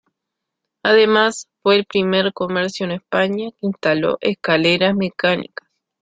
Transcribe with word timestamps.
Además, 0.81 1.47
fue 1.61 1.75
el 1.75 1.85
primer 1.85 2.33
comercio 2.33 2.87
en 2.87 2.93
España 2.93 3.51
que 3.51 3.67
instaló 3.67 4.17
escaleras 4.19 4.95
mecánicas. 4.95 5.67